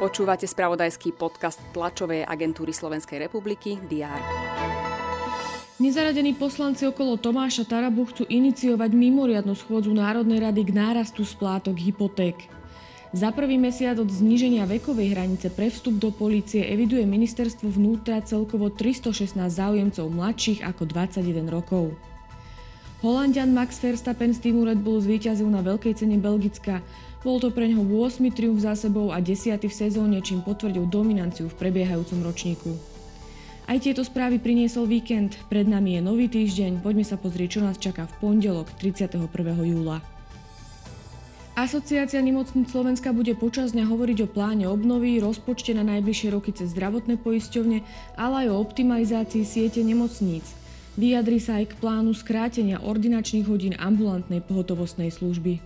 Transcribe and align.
Počúvate 0.00 0.48
spravodajský 0.48 1.12
podcast 1.12 1.60
tlačovej 1.76 2.24
agentúry 2.24 2.72
Slovenskej 2.72 3.20
republiky 3.20 3.76
DR. 3.84 4.16
Nezaradení 5.80 6.36
poslanci 6.36 6.88
okolo 6.88 7.20
Tomáša 7.20 7.68
Tarabu 7.68 8.08
chcú 8.08 8.24
iniciovať 8.24 8.96
mimoriadnu 8.96 9.52
schôdzu 9.52 9.92
Národnej 9.92 10.40
rady 10.40 10.64
k 10.64 10.76
nárastu 10.76 11.24
splátok 11.24 11.76
hypoték. 11.76 12.36
Za 13.12 13.28
prvý 13.32 13.60
mesiac 13.60 14.00
od 14.00 14.08
zníženia 14.08 14.64
vekovej 14.64 15.12
hranice 15.12 15.52
pre 15.52 15.68
vstup 15.68 16.00
do 16.00 16.08
polície 16.12 16.64
eviduje 16.64 17.04
ministerstvo 17.04 17.68
vnútra 17.68 18.24
celkovo 18.24 18.72
316 18.72 19.36
záujemcov 19.36 20.04
mladších 20.08 20.64
ako 20.64 20.88
21 20.88 21.48
rokov. 21.48 21.92
Holandian 23.00 23.56
Max 23.56 23.80
Verstappen 23.80 24.28
z 24.36 24.44
týmu 24.44 24.68
Red 24.68 24.84
Bull 24.84 25.00
zvíťazil 25.00 25.48
na 25.48 25.64
veľkej 25.64 26.04
cene 26.04 26.20
Belgicka. 26.20 26.84
Bol 27.24 27.40
to 27.40 27.48
pre 27.48 27.64
neho 27.64 27.80
8. 27.80 28.28
triumf 28.28 28.60
za 28.60 28.76
sebou 28.76 29.08
a 29.08 29.24
10. 29.24 29.56
v 29.56 29.72
sezóne, 29.72 30.20
čím 30.20 30.44
potvrdil 30.44 30.84
dominanciu 30.84 31.48
v 31.48 31.56
prebiehajúcom 31.56 32.20
ročníku. 32.20 32.76
Aj 33.64 33.80
tieto 33.80 34.04
správy 34.04 34.36
priniesol 34.36 34.84
víkend. 34.84 35.40
Pred 35.48 35.64
nami 35.64 35.96
je 35.96 36.00
nový 36.04 36.28
týždeň. 36.28 36.84
Poďme 36.84 37.08
sa 37.08 37.16
pozrieť, 37.16 37.56
čo 37.56 37.60
nás 37.64 37.80
čaká 37.80 38.04
v 38.04 38.14
pondelok 38.20 38.68
31. 38.76 39.16
júla. 39.64 40.04
Asociácia 41.56 42.20
nemocníc 42.20 42.68
Slovenska 42.68 43.16
bude 43.16 43.32
počas 43.32 43.72
dňa 43.72 43.88
hovoriť 43.88 44.28
o 44.28 44.28
pláne 44.28 44.68
obnovy, 44.68 45.24
rozpočte 45.24 45.72
na 45.72 45.88
najbližšie 45.88 46.36
roky 46.36 46.52
cez 46.52 46.76
zdravotné 46.76 47.16
poisťovne, 47.16 47.80
ale 48.20 48.34
aj 48.44 48.46
o 48.52 48.60
optimalizácii 48.60 49.48
siete 49.48 49.80
nemocníc. 49.80 50.59
Vyjadri 50.98 51.38
sa 51.38 51.62
aj 51.62 51.70
k 51.70 51.78
plánu 51.78 52.10
skrátenia 52.10 52.82
ordinačných 52.82 53.46
hodín 53.46 53.74
ambulantnej 53.78 54.42
pohotovostnej 54.42 55.14
služby. 55.14 55.62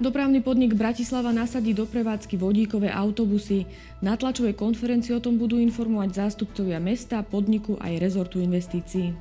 Dopravný 0.00 0.40
podnik 0.40 0.72
Bratislava 0.72 1.28
nasadí 1.28 1.76
do 1.76 1.84
prevádzky 1.84 2.40
vodíkové 2.40 2.88
autobusy. 2.88 3.68
Na 4.00 4.16
tlačovej 4.16 4.56
konferencii 4.56 5.12
o 5.12 5.20
tom 5.20 5.36
budú 5.36 5.60
informovať 5.60 6.24
zástupcovia 6.24 6.80
mesta, 6.80 7.20
podniku 7.20 7.76
aj 7.76 8.00
rezortu 8.00 8.40
investícií. 8.40 9.12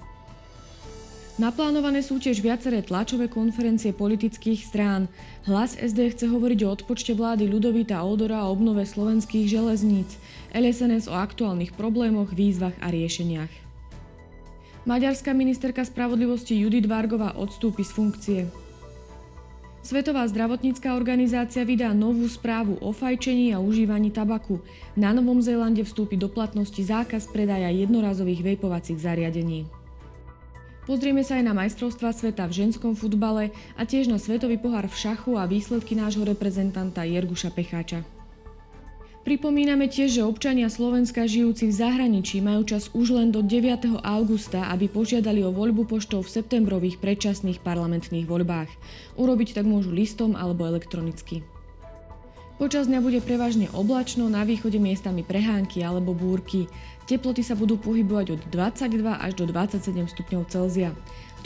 Naplánované 1.36 2.00
sú 2.00 2.20
tiež 2.20 2.40
viaceré 2.40 2.80
tlačové 2.84 3.28
konferencie 3.28 3.92
politických 3.92 4.60
strán. 4.60 5.12
Hlas 5.48 5.76
SD 5.76 6.16
chce 6.16 6.32
hovoriť 6.32 6.60
o 6.64 6.72
odpočte 6.72 7.12
vlády 7.12 7.48
Ľudovita 7.48 8.00
Odora 8.00 8.44
a 8.44 8.52
obnove 8.52 8.84
slovenských 8.88 9.52
železníc, 9.52 10.16
LSNS 10.56 11.12
o 11.12 11.16
aktuálnych 11.16 11.76
problémoch, 11.76 12.32
výzvach 12.32 12.76
a 12.84 12.92
riešeniach. 12.92 13.69
Maďarská 14.88 15.36
ministerka 15.36 15.84
spravodlivosti 15.84 16.56
Judith 16.56 16.88
Vargová 16.88 17.36
odstúpi 17.36 17.84
z 17.84 17.92
funkcie. 17.92 18.42
Svetová 19.84 20.28
zdravotnícká 20.28 20.96
organizácia 20.96 21.64
vydá 21.68 21.92
novú 21.96 22.28
správu 22.28 22.80
o 22.80 22.92
fajčení 22.96 23.56
a 23.56 23.64
užívaní 23.64 24.12
tabaku. 24.12 24.60
Na 24.96 25.16
Novom 25.16 25.40
Zélande 25.44 25.84
vstúpi 25.84 26.16
do 26.16 26.28
platnosti 26.32 26.80
zákaz 26.80 27.32
predaja 27.32 27.72
jednorazových 27.72 28.56
vejpovacích 28.56 29.00
zariadení. 29.00 29.68
Pozrieme 30.84 31.24
sa 31.24 31.38
aj 31.38 31.44
na 31.46 31.54
majstrovstva 31.54 32.12
sveta 32.12 32.50
v 32.50 32.66
ženskom 32.66 32.96
futbale 32.96 33.56
a 33.80 33.86
tiež 33.86 34.10
na 34.10 34.18
svetový 34.18 34.60
pohár 34.60 34.90
v 34.90 34.96
šachu 34.96 35.38
a 35.40 35.48
výsledky 35.48 35.96
nášho 35.96 36.28
reprezentanta 36.28 37.06
Jerguša 37.06 37.54
Pecháča. 37.54 38.19
Pripomíname 39.20 39.92
tiež, 39.92 40.20
že 40.20 40.24
občania 40.24 40.72
Slovenska 40.72 41.28
žijúci 41.28 41.68
v 41.68 41.76
zahraničí 41.76 42.40
majú 42.40 42.64
čas 42.64 42.88
už 42.96 43.20
len 43.20 43.36
do 43.36 43.44
9. 43.44 44.00
augusta, 44.00 44.72
aby 44.72 44.88
požiadali 44.88 45.44
o 45.44 45.52
voľbu 45.52 45.92
poštou 45.92 46.24
v 46.24 46.32
septembrových 46.40 47.04
predčasných 47.04 47.60
parlamentných 47.60 48.24
voľbách. 48.24 48.72
Urobiť 49.20 49.60
tak 49.60 49.68
môžu 49.68 49.92
listom 49.92 50.40
alebo 50.40 50.64
elektronicky. 50.64 51.44
Počas 52.60 52.92
dňa 52.92 53.00
bude 53.00 53.20
prevažne 53.24 53.72
oblačno, 53.72 54.28
na 54.28 54.44
východe 54.44 54.84
miestami 54.84 55.24
prehánky 55.24 55.80
alebo 55.80 56.12
búrky. 56.12 56.68
Teploty 57.08 57.40
sa 57.40 57.56
budú 57.56 57.80
pohybovať 57.80 58.36
od 58.36 58.42
22 58.52 59.04
až 59.16 59.32
do 59.36 59.48
27 59.48 59.96
stupňov 60.12 60.44
Celzia. 60.52 60.92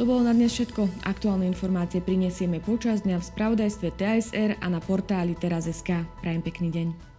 To 0.01 0.09
bolo 0.09 0.25
na 0.25 0.33
dnes 0.33 0.49
všetko. 0.57 1.05
Aktuálne 1.05 1.45
informácie 1.45 2.01
prinesieme 2.01 2.57
počas 2.57 3.05
dňa 3.05 3.21
v 3.21 3.29
spravodajstve 3.29 3.87
TSR 3.93 4.57
a 4.57 4.65
na 4.73 4.81
portáli 4.81 5.37
teraz.sk. 5.37 6.01
Prajem 6.21 6.41
pekný 6.41 6.69
deň. 6.73 7.12